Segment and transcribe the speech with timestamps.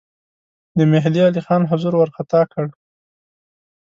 [0.77, 2.65] د مهدی علي خان حضور وارخطا کړ.